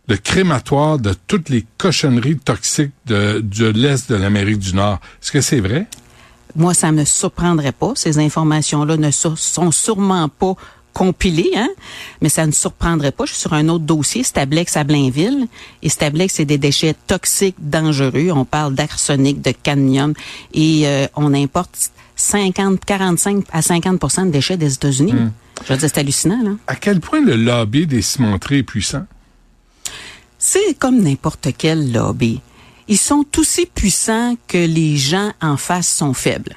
le 0.08 0.16
crématoire 0.16 0.98
de 0.98 1.14
toutes 1.26 1.48
les 1.50 1.64
cochonneries 1.78 2.38
toxiques 2.38 2.92
de, 3.06 3.40
de 3.40 3.66
l'Est 3.66 4.10
de 4.10 4.16
l'Amérique 4.16 4.58
du 4.58 4.74
Nord. 4.74 5.00
Est-ce 5.22 5.30
que 5.32 5.40
c'est 5.40 5.60
vrai? 5.60 5.86
Moi, 6.56 6.74
ça 6.74 6.92
me 6.92 7.04
surprendrait 7.04 7.72
pas. 7.72 7.92
Ces 7.94 8.18
informations-là 8.18 8.96
ne 8.96 9.10
sont 9.10 9.70
sûrement 9.70 10.28
pas 10.28 10.54
compilées, 10.92 11.52
hein? 11.56 11.68
mais 12.20 12.28
ça 12.28 12.46
ne 12.46 12.52
surprendrait 12.52 13.12
pas. 13.12 13.24
Je 13.24 13.32
suis 13.32 13.40
sur 13.40 13.52
un 13.52 13.68
autre 13.68 13.84
dossier, 13.84 14.22
Stablex 14.22 14.76
à 14.76 14.84
Blainville. 14.84 15.46
Et 15.82 15.88
Stablex, 15.88 16.34
c'est 16.34 16.44
des 16.44 16.58
déchets 16.58 16.94
toxiques 17.06 17.56
dangereux. 17.58 18.30
On 18.30 18.44
parle 18.44 18.74
d'arsenic, 18.74 19.40
de 19.40 19.52
cadmium. 19.52 20.14
Et 20.54 20.82
euh, 20.86 21.06
on 21.16 21.34
importe 21.34 21.90
50, 22.16 22.84
45 22.84 23.44
à 23.52 23.60
50% 23.60 24.26
de 24.26 24.30
déchets 24.30 24.56
des 24.56 24.74
États-Unis. 24.74 25.14
Je 25.66 25.72
veux 25.72 25.78
dire, 25.78 25.88
c'est 25.92 25.98
hallucinant, 25.98 26.42
là. 26.42 26.50
À 26.66 26.76
quel 26.76 27.00
point 27.00 27.20
le 27.20 27.36
lobby 27.36 27.86
des 27.86 28.02
cimenteries 28.02 28.58
est 28.58 28.62
puissant? 28.62 29.06
C'est 30.38 30.76
comme 30.78 31.00
n'importe 31.00 31.48
quel 31.56 31.92
lobby. 31.92 32.40
Ils 32.88 32.98
sont 32.98 33.24
aussi 33.38 33.66
puissants 33.66 34.36
que 34.48 34.58
les 34.58 34.96
gens 34.96 35.32
en 35.40 35.56
face 35.56 35.88
sont 35.88 36.14
faibles. 36.14 36.56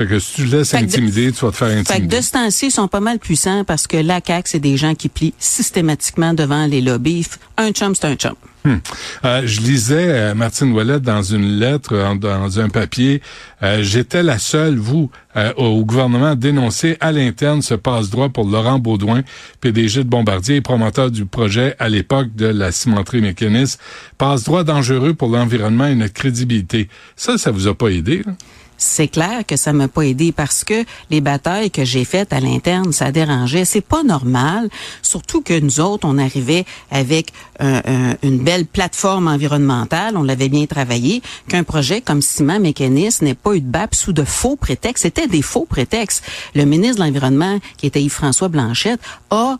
Fait 0.00 0.06
que 0.06 0.18
si 0.18 0.32
tu 0.36 0.48
te 0.48 0.56
laisses 0.56 0.72
intimider, 0.72 1.30
tu 1.30 1.44
vas 1.44 1.50
te 1.50 1.56
faire 1.58 1.68
Fait 1.68 1.74
que 1.74 1.80
intimider. 1.92 2.16
de 2.16 2.22
ce 2.22 2.30
temps-ci, 2.32 2.66
ils 2.68 2.70
sont 2.70 2.88
pas 2.88 3.00
mal 3.00 3.18
puissants 3.18 3.64
parce 3.64 3.86
que 3.86 3.98
la 3.98 4.20
CAQ, 4.26 4.48
c'est 4.48 4.58
des 4.58 4.78
gens 4.78 4.94
qui 4.94 5.10
plient 5.10 5.34
systématiquement 5.38 6.32
devant 6.32 6.64
les 6.66 6.80
lobbies. 6.80 7.26
Un 7.58 7.72
chum, 7.72 7.94
c'est 7.94 8.06
un 8.06 8.14
chum. 8.14 8.32
Euh, 8.66 9.42
je 9.46 9.60
lisais 9.60 10.06
euh, 10.08 10.34
Martine 10.34 10.72
Ouellet 10.72 11.00
dans 11.00 11.22
une 11.22 11.58
lettre, 11.58 11.96
en- 11.98 12.14
dans 12.16 12.60
un 12.60 12.68
papier. 12.70 13.20
euh, 13.62 13.82
J'étais 13.82 14.22
la 14.22 14.38
seule, 14.38 14.76
vous, 14.78 15.10
euh, 15.36 15.52
au 15.56 15.84
gouvernement, 15.84 16.28
à 16.32 16.34
dénoncer 16.34 16.96
à 17.00 17.12
l'interne 17.12 17.60
ce 17.62 17.74
passe-droit 17.74 18.28
pour 18.30 18.46
Laurent 18.46 18.78
Baudouin, 18.78 19.22
PDG 19.60 20.04
de 20.04 20.08
Bombardier 20.08 20.56
et 20.56 20.60
promoteur 20.62 21.10
du 21.10 21.24
projet 21.26 21.74
à 21.78 21.88
l'époque 21.90 22.34
de 22.36 22.46
la 22.46 22.72
cimenterie 22.72 23.20
mécaniste. 23.22 23.80
Passe-droit 24.18 24.64
dangereux 24.64 25.12
pour 25.14 25.28
l'environnement 25.28 25.86
et 25.86 25.94
notre 25.94 26.14
crédibilité. 26.14 26.88
Ça, 27.16 27.36
ça 27.38 27.50
vous 27.50 27.66
a 27.66 27.74
pas 27.74 27.88
aidé, 27.88 28.22
là? 28.26 28.32
C'est 28.82 29.08
clair 29.08 29.44
que 29.46 29.56
ça 29.56 29.74
m'a 29.74 29.88
pas 29.88 30.02
aidé 30.06 30.32
parce 30.32 30.64
que 30.64 30.86
les 31.10 31.20
batailles 31.20 31.70
que 31.70 31.84
j'ai 31.84 32.06
faites 32.06 32.32
à 32.32 32.40
l'interne, 32.40 32.92
ça 32.92 33.12
dérangeait. 33.12 33.66
C'est 33.66 33.82
pas 33.82 34.02
normal, 34.02 34.70
surtout 35.02 35.42
que 35.42 35.60
nous 35.60 35.80
autres, 35.80 36.08
on 36.08 36.16
arrivait 36.16 36.64
avec 36.90 37.30
un- 37.58 37.82
un- 37.84 38.16
une 38.22 38.38
belle 38.38 38.64
plateforme 38.64 39.28
environnementale, 39.28 40.16
on 40.16 40.22
l'avait 40.22 40.48
bien 40.48 40.64
travaillé, 40.64 41.20
qu'un 41.46 41.62
projet 41.62 42.00
comme 42.00 42.22
Ciment 42.22 42.58
Mécanisme 42.58 43.26
n'ait 43.26 43.34
pas 43.34 43.52
eu 43.54 43.60
de 43.60 43.66
BAP 43.70 43.94
sous 43.94 44.14
de 44.14 44.24
faux 44.24 44.56
prétextes. 44.56 45.02
C'était 45.02 45.26
des 45.28 45.42
faux 45.42 45.66
prétextes. 45.66 46.24
Le 46.54 46.64
ministre 46.64 46.96
de 46.96 47.04
l'Environnement, 47.04 47.58
qui 47.76 47.86
était 47.86 48.02
Yves-François 48.02 48.48
Blanchette, 48.48 49.00
a 49.30 49.58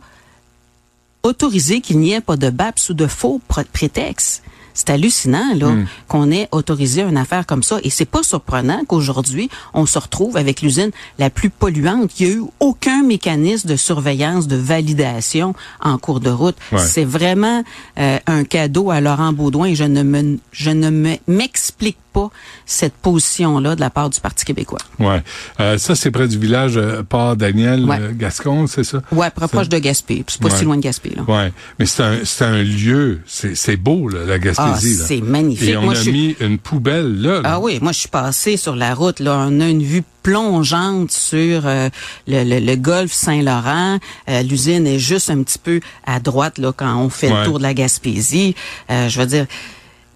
autorisé 1.23 1.81
qu'il 1.81 1.99
n'y 1.99 2.13
ait 2.13 2.21
pas 2.21 2.37
de 2.37 2.51
BAP 2.51 2.79
sous 2.79 2.95
de 2.95 3.07
faux 3.07 3.41
pr- 3.51 3.65
prétextes. 3.73 4.43
C'est 4.73 4.89
hallucinant 4.91 5.53
là 5.57 5.73
qu'on 6.07 6.31
ait 6.31 6.49
autorisé 6.53 7.03
une 7.03 7.17
affaire 7.17 7.45
comme 7.45 7.65
ça 7.65 7.79
et 7.83 7.91
c'est 7.91 8.05
pas 8.05 8.23
surprenant 8.23 8.85
qu'aujourd'hui 8.87 9.51
on 9.75 9.85
se 9.85 9.99
retrouve 9.99 10.37
avec 10.37 10.63
l'usine 10.63 10.91
la 11.19 11.29
plus 11.29 11.51
polluante. 11.51 12.19
Il 12.21 12.27
y 12.27 12.31
a 12.31 12.35
eu 12.35 12.43
aucun 12.61 13.03
mécanisme 13.03 13.69
de 13.69 13.75
surveillance, 13.77 14.47
de 14.47 14.55
validation 14.57 15.55
en 15.83 15.99
cours 15.99 16.21
de 16.21 16.31
route. 16.31 16.57
Ouais. 16.71 16.79
C'est 16.79 17.05
vraiment 17.05 17.65
euh, 17.99 18.19
un 18.27 18.45
cadeau 18.45 18.91
à 18.93 19.01
Laurent 19.01 19.33
Baudouin 19.33 19.67
et 19.67 19.75
je 19.75 19.85
ne 19.85 20.05
me 20.05 20.39
je 20.53 20.71
ne 20.71 20.89
me- 20.89 21.17
m'explique 21.27 21.99
pas 22.13 22.31
cette 22.65 22.95
position 22.95 23.59
là 23.61 23.75
de 23.77 23.81
la 23.81 23.91
part 23.91 24.09
du 24.11 24.21
Parti 24.21 24.45
québécois. 24.45 24.79
Ouais. 24.99 25.23
Euh, 25.61 25.79
ça, 25.79 25.95
c'est 25.95 26.11
près 26.11 26.27
du 26.27 26.39
village 26.39 26.77
euh, 26.77 27.03
Port 27.03 27.37
Daniel 27.37 27.85
Ouais. 27.85 27.99
euh, 28.01 28.13
Gascon, 28.13 28.67
c'est 28.67 28.83
ça? 28.83 29.01
Ouais, 29.13 29.31
proche 29.31 29.69
de 29.69 29.79
Gaspé, 29.79 30.25
c'est 30.27 30.41
pas 30.41 30.49
Ouais. 30.49 30.57
si 30.57 30.65
loin 30.65 30.77
de 30.77 30.81
Gaspé 30.83 31.10
là. 31.17 31.23
Ouais. 31.29 31.53
Mais 31.79 31.87
c'est 31.87 32.03
un, 32.03 32.19
c'est 32.25 32.45
un 32.45 32.63
lieu, 32.63 33.21
c'est 33.27 33.55
c'est 33.57 33.77
beau, 33.77 34.09
là, 34.09 34.25
la 34.27 34.39
Gaspésie. 34.39 34.99
Ah, 35.01 35.05
c'est 35.07 35.21
magnifique. 35.21 35.69
Et 35.69 35.77
on 35.77 35.83
Moi, 35.83 35.95
a 35.95 36.03
je 36.03 36.11
mis 36.11 36.37
une 36.41 36.59
poubelle 36.59 37.21
là. 37.21 37.41
là. 37.41 37.41
Ah 37.45 37.61
oui, 37.61 37.79
moi 37.83 37.93
je 37.93 37.99
suis 38.01 38.09
passée 38.09 38.57
sur 38.57 38.77
la 38.77 38.95
route. 38.95 39.21
Là, 39.21 39.47
on 39.49 39.61
a 39.61 39.69
une 39.69 39.83
vue 39.83 40.03
plongeante 40.23 41.11
sur 41.11 41.67
euh, 41.67 41.89
le, 42.27 42.45
le- 42.45 42.61
le 42.65 42.77
golfe 42.77 43.13
Saint-Laurent. 43.13 43.99
Euh, 44.29 44.43
L'usine 44.43 44.87
est 44.87 44.99
juste 44.99 45.31
un 45.31 45.43
petit 45.43 45.59
peu 45.59 45.81
à 46.07 46.21
droite 46.21 46.59
là 46.59 46.73
quand 46.77 46.97
on 46.97 47.09
fait 47.09 47.31
Ouais. 47.31 47.41
le 47.41 47.45
tour 47.47 47.59
de 47.59 47.63
la 47.63 47.75
Gaspésie. 47.75 48.55
Euh, 48.91 49.09
je 49.09 49.19
veux 49.21 49.27
dire, 49.27 49.47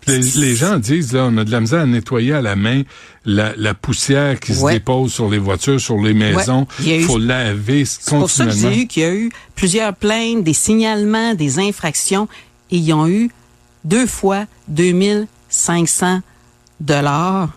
Les, 0.07 0.19
les 0.19 0.55
gens 0.55 0.79
disent, 0.79 1.13
là, 1.13 1.29
on 1.31 1.37
a 1.39 1.45
de 1.45 1.51
la 1.51 1.61
misère 1.61 1.81
à 1.81 1.87
nettoyer 1.87 2.33
à 2.35 2.43
la 2.43 2.57
main 2.57 2.83
la, 3.25 3.55
la 3.57 3.75
poussière 3.75 4.39
qui 4.41 4.55
se 4.55 4.67
dépose 4.71 5.13
sur 5.13 5.31
les 5.31 5.39
voitures, 5.39 5.81
sur 5.81 5.97
les 5.99 6.15
maisons. 6.15 6.67
Il 6.81 6.89
y 6.89 6.93
a 6.93 6.97
Il 6.97 7.01
eu- 7.03 7.05
faut 7.05 7.19
laver 7.19 7.85
c'est 7.85 8.11
pour 8.11 8.31
ça 8.31 8.45
que 8.45 8.51
continuellement. 8.51 8.75
j'ai 8.77 8.83
eu 8.83 8.87
qu'il 8.87 9.03
y 9.03 9.07
a 9.07 9.15
eu 9.15 9.31
plusieurs 9.55 9.95
plaintes, 9.95 10.45
des 10.45 10.53
signalements, 10.55 11.35
des 11.35 11.59
infractions, 11.59 12.29
et 12.71 12.77
ils 12.77 12.93
ont 12.93 13.07
eu 13.09 13.31
deux 13.85 14.07
fois 14.07 14.45
2500 14.69 16.21
dollars 16.81 17.51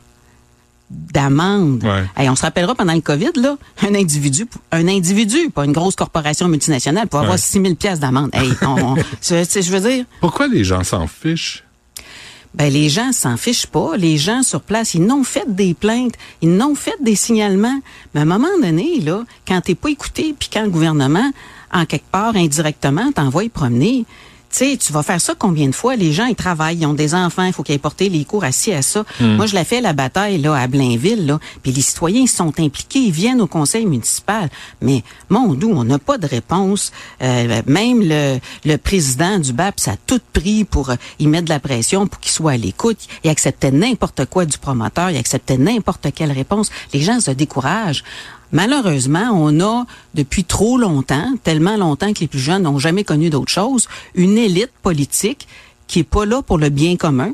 d'amende. 0.90 1.84
Ouais. 1.84 2.06
Hey, 2.16 2.30
on 2.30 2.36
se 2.36 2.44
rappellera 2.44 2.74
pendant 2.74 2.94
le 2.94 3.02
COVID, 3.02 3.32
là, 3.36 3.58
un 3.82 3.94
individu, 3.94 4.46
un 4.72 4.88
individu, 4.88 5.50
pas 5.54 5.66
une 5.66 5.74
grosse 5.74 5.96
corporation 5.96 6.48
multinationale, 6.48 7.08
pour 7.08 7.20
avoir 7.20 7.34
Ouais. 7.34 7.38
6000 7.42 7.76
pièces 7.76 8.00
d'amende. 8.00 8.30
Hey, 8.34 8.50
je 9.22 9.72
veux 9.72 9.80
dire, 9.90 10.06
Pourquoi 10.22 10.48
les 10.48 10.64
gens 10.64 10.84
s'en 10.84 11.08
fichent? 11.08 11.64
Ben 12.58 12.74
les 12.74 12.90
gens 12.90 13.12
s'en 13.12 13.38
fichent 13.38 13.68
pas. 13.68 13.96
Les 13.98 14.18
gens 14.18 14.42
sur 14.42 14.62
place, 14.62 14.96
ils 14.96 15.06
n'ont 15.06 15.24
fait 15.24 15.46
des 15.48 15.76
plaintes, 15.76 16.16
ils 16.42 16.56
n'ont 16.56 16.74
fait 16.74 16.96
des 17.02 17.16
signalements. 17.16 17.80
Mais 18.14 18.22
à 18.22 18.24
un 18.24 18.26
moment 18.26 18.48
donné, 18.60 19.00
là, 19.00 19.24
quand 19.48 19.62
t'es 19.62 19.76
pas 19.76 19.90
écouté, 19.90 20.34
puis 20.38 20.50
quand 20.52 20.64
le 20.64 20.72
gouvernement, 20.72 21.32
en 21.72 21.86
quelque 21.86 22.10
part, 22.12 22.36
indirectement, 22.36 23.12
t'envoie 23.12 23.48
promener, 23.50 24.06
sais, 24.58 24.78
tu 24.78 24.94
vas 24.94 25.04
faire 25.04 25.22
ça 25.22 25.34
combien 25.38 25.68
de 25.68 25.76
fois? 25.76 25.96
Les 25.96 26.12
gens, 26.12 26.26
ils 26.26 26.36
travaillent, 26.36 26.78
ils 26.80 26.86
ont 26.86 26.94
des 26.94 27.14
enfants, 27.14 27.44
il 27.44 27.54
faut 27.54 27.64
qu'ils 27.64 27.76
aient 27.76 27.80
porté 27.80 28.10
les 28.10 28.26
cours 28.26 28.44
assis 28.44 28.74
à 28.74 28.82
ça. 28.82 29.04
Moi, 29.20 29.46
je 29.46 29.56
l'ai 29.56 29.64
fait 29.64 29.82
la 29.82 29.94
bataille 29.94 30.38
là 30.40 30.56
à 30.56 30.68
Blainville, 30.68 31.26
là, 31.26 31.40
puis 31.62 31.72
les 31.72 31.82
citoyens 31.82 32.22
ils 32.22 32.28
sont 32.28 32.54
impliqués, 32.60 33.00
ils 33.00 33.12
viennent 33.12 33.42
au 33.42 33.48
conseil 33.48 33.86
municipal. 33.86 34.50
Mais 34.82 35.04
mon 35.30 35.54
doux, 35.54 35.72
on 35.74 35.84
n'a 35.84 36.00
pas 36.00 36.18
de 36.18 36.28
réponse. 36.28 36.92
Euh, 37.22 37.62
même 37.66 38.02
le, 38.02 38.40
le 38.66 38.78
président 38.78 39.40
du 39.40 39.54
BAP, 39.54 39.80
ça 39.80 39.92
a 39.92 39.96
tout 40.06 40.22
pris 40.34 40.64
pour 40.64 40.90
euh, 40.90 40.96
y 41.20 41.28
mettre 41.28 41.46
de 41.46 41.50
la 41.50 41.60
pression 41.60 42.08
pour 42.08 42.20
qu'il 42.20 42.32
soit 42.32 42.54
à 42.54 42.58
l'écoute. 42.58 43.00
Il 43.24 43.30
acceptait 43.30 43.72
n'importe 43.72 44.26
quoi 44.26 44.46
du 44.46 44.58
promoteur, 44.58 45.10
il 45.12 45.18
acceptait 45.18 45.58
n'importe 45.58 46.08
quelle 46.14 46.32
réponse. 46.32 46.70
Les 46.94 47.02
gens 47.02 47.20
se 47.20 47.32
découragent. 47.32 48.04
Malheureusement, 48.52 49.30
on 49.34 49.60
a 49.60 49.86
depuis 50.14 50.44
trop 50.44 50.78
longtemps, 50.78 51.34
tellement 51.44 51.78
longtemps 51.78 52.14
que 52.14 52.20
les 52.22 52.28
plus 52.28 52.40
jeunes 52.40 52.64
n'ont 52.64 52.80
jamais 52.80 53.04
connu 53.04 53.30
d'autre 53.30 53.52
chose, 53.52 53.88
une 54.16 54.38
élite 54.38 54.72
politique 54.82 55.48
qui 55.88 56.00
est 56.00 56.04
pas 56.04 56.26
là 56.26 56.42
pour 56.42 56.58
le 56.58 56.70
bien 56.70 56.96
commun. 56.96 57.32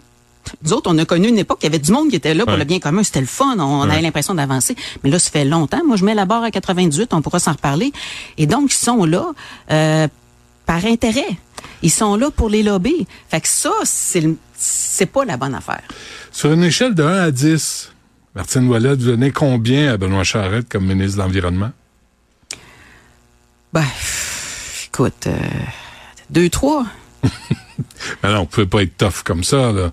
Nous 0.64 0.74
autres, 0.74 0.92
on 0.92 0.98
a 0.98 1.06
connu 1.06 1.30
une 1.30 1.38
époque, 1.38 1.60
il 1.62 1.66
y 1.66 1.68
avait 1.68 1.80
du 1.80 1.92
monde 1.92 2.10
qui 2.10 2.18
était 2.18 2.34
là 2.34 2.44
pour 2.44 2.54
Ouais. 2.54 2.60
le 2.60 2.66
bien 2.66 2.80
commun. 2.80 3.02
C'était 3.04 3.22
le 3.22 3.28
fun, 3.28 3.56
on, 3.60 3.82
Ouais. 3.86 3.92
avait 3.94 4.02
l'impression 4.02 4.34
d'avancer. 4.36 4.76
Mais 5.04 5.10
là, 5.10 5.18
ça 5.18 5.32
fait 5.32 5.46
longtemps. 5.46 5.82
Moi, 5.86 5.96
je 5.96 6.04
mets 6.04 6.16
la 6.16 6.26
barre 6.26 6.44
à 6.44 6.52
98, 6.52 7.14
on 7.14 7.22
pourra 7.22 7.40
s'en 7.40 7.54
reparler. 7.54 7.94
Et 8.38 8.46
donc, 8.46 8.74
ils 8.74 8.76
sont 8.76 9.06
là 9.06 9.28
euh, 9.72 10.08
par 10.66 10.84
intérêt. 10.86 11.38
Ils 11.82 11.92
sont 11.92 12.16
là 12.18 12.30
pour 12.30 12.50
les 12.50 12.62
lobbies. 12.64 13.08
Fait 13.30 13.40
que 13.40 13.48
ça, 13.48 13.72
c'est 13.84 14.20
le- 14.22 14.36
c'est 14.58 15.06
pas 15.06 15.24
la 15.24 15.38
bonne 15.38 15.56
affaire. 15.56 15.82
Sur 16.32 16.52
une 16.52 16.64
échelle 16.64 16.94
de 16.94 17.04
1 17.04 17.22
à 17.24 17.32
10, 17.32 17.93
Martine 18.36 18.68
Ouellet, 18.68 18.96
vous 18.96 19.06
donnez 19.06 19.32
combien 19.32 19.94
à 19.94 19.98
Benoît 19.98 20.24
Charette 20.24 20.68
comme 20.70 20.86
ministre 20.86 21.18
de 21.18 21.24
l'Environnement? 21.24 21.72
Ben, 23.72 23.86
écoute, 24.88 25.28
euh, 25.28 25.38
deux, 26.30 26.50
trois. 26.50 26.86
Ben 28.22 28.32
non, 28.34 28.42
on 28.42 28.46
pouvait 28.46 28.68
pas 28.68 28.84
être 28.84 28.98
tough 28.98 29.24
comme 29.24 29.44
ça, 29.44 29.72
là. 29.72 29.92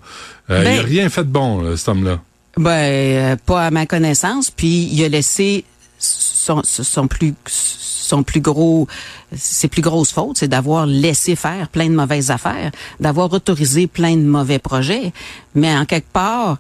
Euh, 0.51 0.65
Ben- 0.65 0.75
il 0.75 0.79
a 0.81 0.83
rien 0.83 1.09
fait 1.09 1.23
de 1.25 1.31
bon, 1.31 1.63
là, 1.63 1.77
cet 1.77 1.89
homme-là. 1.89 2.21
Ben, 2.57 2.71
euh, 2.71 3.37
pas 3.37 3.67
à 3.67 3.71
ma 3.71 3.87
connaissance. 3.87 4.51
Puis 4.51 4.89
il 4.93 5.03
a 5.05 5.09
laissé 5.09 5.65
son, 5.99 6.63
son 6.65 7.07
plus 7.09 7.35
son 7.47 8.23
plus 8.25 8.41
gros 8.41 8.89
ses 9.37 9.69
plus 9.69 9.83
grosses 9.83 10.11
fautes, 10.11 10.39
c'est 10.39 10.49
d'avoir 10.49 10.85
laissé 10.85 11.37
faire 11.37 11.69
plein 11.69 11.89
de 11.89 11.95
mauvaises 11.95 12.33
affaires, 12.33 12.73
d'avoir 12.99 13.33
autorisé 13.33 13.87
plein 13.87 14.17
de 14.17 14.23
mauvais 14.23 14.59
projets. 14.59 15.13
Mais 15.55 15.73
en 15.77 15.85
quelque 15.85 16.11
part, 16.13 16.59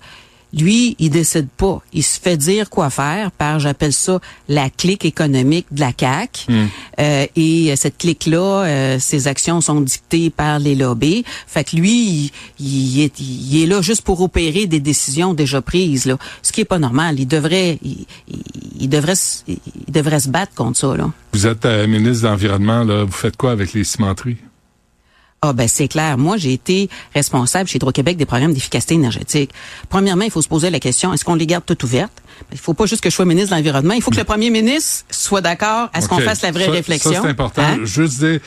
lui, 0.52 0.96
il 0.98 1.10
décide 1.10 1.48
pas. 1.48 1.80
Il 1.92 2.02
se 2.02 2.18
fait 2.20 2.36
dire 2.36 2.68
quoi 2.70 2.90
faire 2.90 3.30
par, 3.30 3.58
j'appelle 3.60 3.92
ça, 3.92 4.20
la 4.48 4.68
clique 4.70 5.04
économique 5.04 5.66
de 5.70 5.80
la 5.80 5.92
CAC. 5.92 6.46
Euh, 6.98 7.26
et 7.36 7.72
euh, 7.72 7.76
cette 7.76 7.98
clique-là, 7.98 8.64
euh, 8.64 8.98
ses 8.98 9.28
actions 9.28 9.60
sont 9.60 9.80
dictées 9.80 10.30
par 10.30 10.58
les 10.58 10.74
lobbies. 10.74 11.24
Fait 11.46 11.64
que 11.64 11.76
lui, 11.76 12.30
il, 12.58 12.66
il 12.66 13.00
est, 13.00 13.20
il 13.20 13.62
est 13.62 13.66
là 13.66 13.80
juste 13.82 14.02
pour 14.02 14.20
opérer 14.20 14.66
des 14.66 14.80
décisions 14.80 15.34
déjà 15.34 15.60
prises. 15.62 16.06
Là. 16.06 16.16
Ce 16.42 16.52
qui 16.52 16.60
est 16.62 16.64
pas 16.64 16.78
normal. 16.78 17.20
Il 17.20 17.26
devrait, 17.26 17.78
il, 17.82 18.06
il- 18.80 18.88
devrait, 18.88 19.14
se- 19.16 19.42
il 19.46 19.58
devrait 19.92 20.20
se 20.20 20.28
battre 20.28 20.54
contre 20.54 20.78
ça. 20.78 20.96
Là. 20.96 21.10
Vous 21.32 21.46
êtes 21.46 21.64
euh, 21.64 21.86
ministre 21.86 22.24
de 22.24 22.28
l'Environnement, 22.28 22.84
là. 22.84 23.04
Vous 23.04 23.12
faites 23.12 23.36
quoi 23.36 23.52
avec 23.52 23.72
les 23.72 23.84
cimenteries? 23.84 24.36
Ah 25.42 25.54
ben 25.54 25.66
c'est 25.68 25.88
clair. 25.88 26.18
Moi, 26.18 26.36
j'ai 26.36 26.52
été 26.52 26.90
responsable 27.14 27.66
chez 27.66 27.76
Hydro-Québec 27.76 28.18
des 28.18 28.26
programmes 28.26 28.52
d'efficacité 28.52 28.94
énergétique. 28.94 29.50
Premièrement, 29.88 30.24
il 30.24 30.30
faut 30.30 30.42
se 30.42 30.48
poser 30.48 30.68
la 30.68 30.80
question 30.80 31.14
est-ce 31.14 31.24
qu'on 31.24 31.34
les 31.34 31.46
garde 31.46 31.64
toutes 31.64 31.82
ouvertes? 31.82 32.12
Ben, 32.40 32.46
Il 32.52 32.58
faut 32.58 32.74
pas 32.74 32.84
juste 32.84 33.02
que 33.02 33.08
je 33.08 33.14
sois 33.14 33.24
ministre 33.24 33.50
de 33.50 33.56
l'environnement. 33.56 33.94
Il 33.94 34.02
faut 34.02 34.10
que 34.10 34.18
le 34.18 34.24
premier 34.24 34.50
ministre 34.50 35.06
soit 35.10 35.40
d'accord 35.40 35.88
à 35.94 36.02
ce 36.02 36.08
qu'on 36.08 36.18
fasse 36.18 36.42
la 36.42 36.50
vraie 36.52 36.66
Ça- 36.66 36.70
réflexion. 36.72 37.12
Ça, 37.12 37.20
c'est 37.22 37.28
important. 37.28 37.62
Hein? 37.62 37.78
Juste 37.84 38.18
dire, 38.22 38.40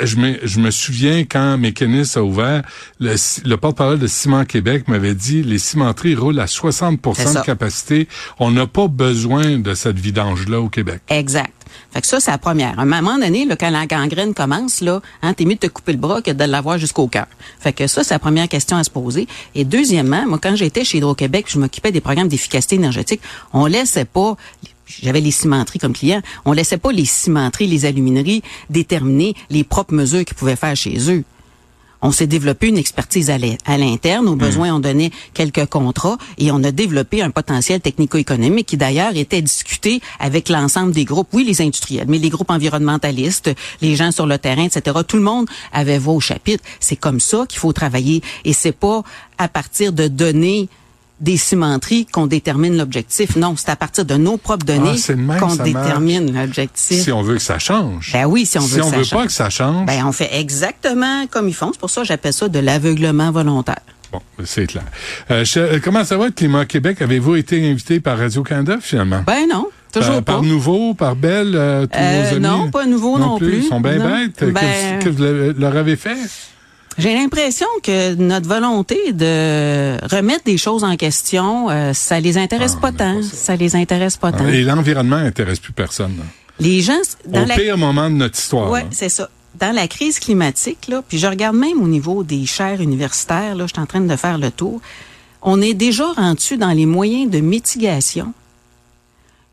je 0.00 0.16
me, 0.16 0.38
je 0.42 0.58
me 0.58 0.72
souviens 0.72 1.20
quand 1.24 1.56
Mécanis 1.56 2.10
a 2.16 2.22
ouvert, 2.22 2.62
le, 2.98 3.14
le 3.44 3.56
porte-parole 3.56 4.00
de 4.00 4.08
Ciment 4.08 4.44
Québec 4.44 4.88
m'avait 4.88 5.14
dit 5.14 5.44
les 5.44 5.58
cimenteries 5.60 6.16
roulent 6.16 6.40
à 6.40 6.48
60 6.48 6.98
C'est 7.14 7.32
de 7.32 7.44
capacité. 7.44 8.08
On 8.40 8.50
n'a 8.50 8.66
pas 8.66 8.88
besoin 8.88 9.58
de 9.58 9.74
cette 9.74 10.00
vidange-là 10.00 10.60
au 10.60 10.68
Québec. 10.68 11.00
Exact. 11.10 11.52
Fait 11.92 12.00
que 12.00 12.06
ça, 12.06 12.20
c'est 12.20 12.30
la 12.30 12.38
première. 12.38 12.78
À 12.78 12.82
un 12.82 12.86
moment 12.86 13.18
donné, 13.18 13.44
là, 13.44 13.56
quand 13.56 13.70
la 13.70 13.86
gangrène 13.86 14.34
commence, 14.34 14.80
là, 14.80 15.00
hein, 15.22 15.34
t'es 15.34 15.44
mieux 15.44 15.54
de 15.54 15.60
te 15.60 15.66
couper 15.66 15.92
le 15.92 15.98
bras 15.98 16.22
que 16.22 16.30
de 16.30 16.44
l'avoir 16.44 16.78
jusqu'au 16.78 17.08
cœur. 17.08 17.26
Fait 17.58 17.72
que 17.72 17.86
ça, 17.86 18.04
c'est 18.04 18.14
la 18.14 18.18
première 18.18 18.48
question 18.48 18.76
à 18.76 18.84
se 18.84 18.90
poser. 18.90 19.26
Et 19.54 19.64
deuxièmement, 19.64 20.26
moi, 20.26 20.38
quand 20.42 20.56
j'étais 20.56 20.84
chez 20.84 20.98
Hydro-Québec, 20.98 21.46
je 21.48 21.58
m'occupais 21.58 21.92
des 21.92 22.00
programmes 22.00 22.28
d'efficacité 22.28 22.76
énergétique, 22.76 23.20
on 23.52 23.66
laissait 23.66 24.04
pas 24.04 24.36
j'avais 25.02 25.20
les 25.20 25.30
cimenteries 25.30 25.78
comme 25.78 25.92
clients, 25.92 26.20
on 26.44 26.52
laissait 26.52 26.76
pas 26.76 26.90
les 26.90 27.04
cimenteries, 27.04 27.68
les 27.68 27.84
alumineries 27.84 28.42
déterminer 28.70 29.34
les 29.48 29.62
propres 29.62 29.94
mesures 29.94 30.24
qu'ils 30.24 30.36
pouvaient 30.36 30.56
faire 30.56 30.74
chez 30.74 30.98
eux. 31.10 31.22
On 32.02 32.12
s'est 32.12 32.26
développé 32.26 32.68
une 32.68 32.78
expertise 32.78 33.28
à 33.30 33.36
l'in- 33.38 33.56
à 33.66 33.76
l'interne. 33.76 34.26
Au 34.28 34.36
besoin, 34.36 34.74
on 34.74 34.80
donnait 34.80 35.10
quelques 35.34 35.66
contrats 35.66 36.16
et 36.38 36.50
on 36.50 36.62
a 36.64 36.70
développé 36.72 37.22
un 37.22 37.30
potentiel 37.30 37.80
technico-économique 37.80 38.66
qui 38.66 38.76
d'ailleurs 38.76 39.14
était 39.16 39.42
discuté 39.42 40.00
avec 40.18 40.48
l'ensemble 40.48 40.92
des 40.92 41.04
groupes. 41.04 41.28
Oui, 41.32 41.44
les 41.44 41.60
industriels, 41.60 42.06
mais 42.08 42.18
les 42.18 42.30
groupes 42.30 42.50
environnementalistes, 42.50 43.50
les 43.82 43.96
gens 43.96 44.12
sur 44.12 44.26
le 44.26 44.38
terrain, 44.38 44.64
etc. 44.64 44.96
Tout 45.06 45.16
le 45.16 45.22
monde 45.22 45.46
avait 45.72 45.98
voix 45.98 46.14
au 46.14 46.20
chapitre. 46.20 46.64
C'est 46.80 46.96
comme 46.96 47.20
ça 47.20 47.44
qu'il 47.48 47.58
faut 47.58 47.72
travailler 47.72 48.22
et 48.44 48.52
c'est 48.52 48.72
pas 48.72 49.02
à 49.38 49.48
partir 49.48 49.92
de 49.92 50.08
données 50.08 50.68
des 51.20 51.36
cimenteries 51.36 52.06
qu'on 52.06 52.26
détermine 52.26 52.76
l'objectif. 52.78 53.36
Non, 53.36 53.54
c'est 53.56 53.68
à 53.70 53.76
partir 53.76 54.04
de 54.04 54.14
nos 54.14 54.36
propres 54.38 54.64
données 54.64 54.96
Ah, 55.08 55.12
même, 55.14 55.38
qu'on 55.38 55.54
détermine 55.56 56.34
l'objectif. 56.34 57.02
Si 57.02 57.12
on 57.12 57.22
veut 57.22 57.34
que 57.36 57.42
ça 57.42 57.58
change. 57.58 58.10
Ben 58.12 58.24
oui, 58.26 58.46
si 58.46 58.58
on 58.58 58.62
veut 58.62 58.68
si 58.68 58.76
que 58.76 58.82
on 58.82 58.90
ça 58.90 58.96
veut 58.96 59.04
change. 59.04 59.18
pas 59.20 59.26
que 59.26 59.32
ça 59.32 59.50
change, 59.50 59.86
Ben, 59.86 60.04
on 60.06 60.12
fait 60.12 60.30
exactement 60.38 61.26
comme 61.30 61.48
ils 61.48 61.54
font. 61.54 61.70
C'est 61.72 61.80
pour 61.80 61.90
ça 61.90 62.00
que 62.02 62.06
j'appelle 62.06 62.32
ça 62.32 62.48
de 62.48 62.58
l'aveuglement 62.58 63.30
volontaire. 63.30 63.80
bon, 64.12 64.20
c'est 64.44 64.66
clair. 64.66 64.84
Euh, 65.30 65.44
euh, 65.56 65.78
comment 65.84 66.04
ça 66.04 66.16
va, 66.16 66.30
Climat 66.30 66.64
Québec? 66.64 67.02
Avez-vous 67.02 67.36
été 67.36 67.70
invité 67.70 68.00
par 68.00 68.18
Radio-Canada, 68.18 68.78
finalement? 68.80 69.22
Ben 69.26 69.46
non, 69.48 69.68
toujours 69.92 70.14
par, 70.14 70.22
pas. 70.24 70.32
par 70.32 70.42
Nouveau, 70.42 70.94
par 70.94 71.16
Belle, 71.16 71.52
euh, 71.54 71.86
tous 71.86 71.98
Euh, 71.98 72.22
vos 72.30 72.36
amis? 72.36 72.46
non, 72.46 72.70
pas 72.70 72.86
Nouveau 72.86 73.18
non 73.18 73.38
plus. 73.38 73.58
Ils 73.58 73.64
sont 73.64 73.80
bien 73.80 73.96
Non. 73.98 74.06
bêtes. 74.18 74.36
Que 74.36 74.44
Ben- 74.46 74.98
Que, 75.00 75.08
vous 75.10 75.22
le- 75.22 75.52
leur 75.58 75.76
avez 75.76 75.96
fait? 75.96 76.16
J'ai 77.00 77.14
l'impression 77.14 77.66
que 77.82 78.14
notre 78.14 78.46
volonté 78.48 79.12
de 79.12 79.96
remettre 80.14 80.44
des 80.44 80.58
choses 80.58 80.84
en 80.84 80.96
question, 80.96 81.70
euh, 81.70 81.92
ça 81.94 82.20
les 82.20 82.36
intéresse 82.36 82.74
Ah, 82.76 82.80
pas 82.80 82.92
tant. 82.92 83.16
pas 83.16 83.22
ça. 83.22 83.56
les 83.56 83.74
intéresse 83.74 84.16
pas 84.16 84.32
tant. 84.32 84.46
Et 84.46 84.62
l'environnement 84.62 85.16
intéresse 85.16 85.58
plus 85.60 85.72
personne. 85.72 86.16
là. 86.18 86.24
Les 86.58 86.82
gens 86.82 86.92
dans 87.26 87.42
Au 87.42 87.46
la 87.46 87.54
pire 87.56 87.78
moment 87.78 88.10
de 88.10 88.16
notre 88.16 88.38
histoire. 88.38 88.70
Ouais, 88.70 88.86
c'est 88.90 89.08
ça. 89.08 89.30
Dans 89.58 89.74
la 89.74 89.88
crise 89.88 90.18
climatique, 90.20 90.88
là, 90.88 91.02
puis 91.08 91.18
je 91.18 91.26
regarde 91.26 91.56
même 91.56 91.82
au 91.82 91.88
niveau 91.88 92.22
des 92.22 92.44
chaires 92.44 92.80
universitaires, 92.82 93.54
là, 93.54 93.66
je 93.66 93.72
suis 93.72 93.80
en 93.82 93.86
train 93.86 94.00
de 94.02 94.16
faire 94.16 94.36
le 94.38 94.50
tour. 94.50 94.80
On 95.42 95.60
est 95.62 95.72
déjà 95.74 96.04
rendu 96.12 96.58
dans 96.58 96.70
les 96.72 96.84
moyens 96.86 97.30
de 97.30 97.40
mitigation. 97.40 98.34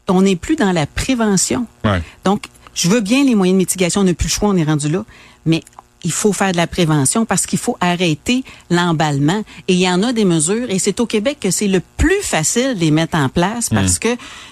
On 0.09 0.21
n'est 0.21 0.35
plus 0.35 0.55
dans 0.57 0.71
la 0.73 0.85
prévention. 0.85 1.65
Ouais. 1.85 2.01
Donc, 2.25 2.43
je 2.75 2.89
veux 2.89 2.99
bien 3.01 3.23
les 3.23 3.35
moyens 3.35 3.55
de 3.55 3.59
mitigation, 3.59 4.01
on 4.01 4.03
n'a 4.03 4.13
plus 4.13 4.27
le 4.27 4.31
choix, 4.31 4.49
on 4.49 4.55
est 4.57 4.63
rendu 4.65 4.89
là, 4.89 5.03
mais 5.45 5.63
il 6.03 6.11
faut 6.11 6.33
faire 6.33 6.51
de 6.51 6.57
la 6.57 6.67
prévention 6.67 7.25
parce 7.25 7.45
qu'il 7.45 7.59
faut 7.59 7.77
arrêter 7.81 8.43
l'emballement. 8.69 9.43
Et 9.67 9.73
il 9.73 9.79
y 9.79 9.89
en 9.89 10.03
a 10.03 10.13
des 10.13 10.25
mesures, 10.25 10.69
et 10.69 10.79
c'est 10.79 10.99
au 10.99 11.05
Québec 11.05 11.37
que 11.41 11.51
c'est 11.51 11.67
le 11.67 11.81
plus 11.97 12.21
facile 12.21 12.75
de 12.75 12.79
les 12.79 12.91
mettre 12.91 13.17
en 13.17 13.29
place 13.29 13.69
parce 13.69 13.99
que, 13.99 14.09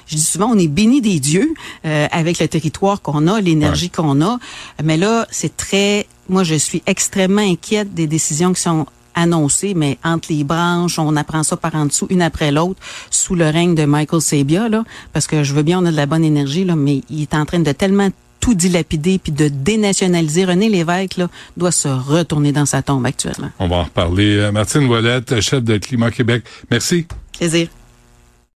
je 0.07 0.15
dis 0.15 0.23
souvent, 0.23 0.49
on 0.51 0.57
est 0.57 0.67
béni 0.67 1.01
des 1.01 1.19
dieux 1.19 1.53
euh, 1.85 2.07
avec 2.11 2.39
le 2.39 2.47
territoire 2.47 3.01
qu'on 3.01 3.27
a, 3.27 3.41
l'énergie 3.41 3.89
qu'on 3.89 4.21
a. 4.21 4.39
Mais 4.83 4.97
là, 4.97 5.27
c'est 5.31 5.55
très... 5.55 6.07
Moi, 6.27 6.43
je 6.43 6.55
suis 6.55 6.81
extrêmement 6.87 7.41
inquiète 7.41 7.93
des 7.93 8.07
décisions 8.07 8.53
qui 8.53 8.61
sont 8.61 8.87
annoncées, 9.15 9.73
mais 9.75 9.97
entre 10.03 10.31
les 10.31 10.43
branches, 10.43 10.99
on 10.99 11.15
apprend 11.15 11.43
ça 11.43 11.55
par 11.57 11.73
en 11.75 11.85
dessous, 11.85 12.07
une 12.09 12.21
après 12.21 12.51
l'autre, 12.51 12.79
sous 13.09 13.35
le 13.35 13.45
règne 13.45 13.73
de 13.73 13.85
Michael 13.85 14.21
Sabia, 14.21 14.69
là, 14.69 14.83
parce 15.13 15.25
que 15.25 15.43
je 15.43 15.53
veux 15.53 15.63
bien, 15.63 15.79
on 15.79 15.85
a 15.85 15.91
de 15.91 15.95
la 15.95 16.05
bonne 16.05 16.23
énergie, 16.23 16.65
là, 16.65 16.75
mais 16.75 17.01
il 17.09 17.21
est 17.21 17.33
en 17.33 17.45
train 17.45 17.59
de 17.59 17.71
tellement 17.71 18.09
tout 18.39 18.53
dilapider 18.53 19.19
puis 19.19 19.31
de 19.31 19.47
dénationaliser. 19.47 20.45
René 20.45 20.69
Lévesque 20.69 21.17
là, 21.17 21.27
doit 21.57 21.71
se 21.71 21.87
retourner 21.87 22.51
dans 22.51 22.65
sa 22.65 22.81
tombe 22.81 23.05
actuellement. 23.05 23.49
On 23.59 23.67
va 23.67 23.77
en 23.77 23.83
reparler. 23.83 24.37
Euh, 24.37 24.51
Martine 24.51 24.85
Ouellette, 24.85 25.39
chef 25.41 25.63
de 25.63 25.77
Climat 25.77 26.11
Québec. 26.11 26.43
Merci. 26.69 27.07
Plaisir. 27.37 27.67